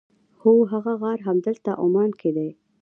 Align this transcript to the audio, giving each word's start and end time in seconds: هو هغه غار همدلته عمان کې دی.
هو 0.41 0.53
هغه 0.71 0.93
غار 1.01 1.19
همدلته 1.27 1.71
عمان 1.83 2.09
کې 2.19 2.29
دی. 2.35 2.49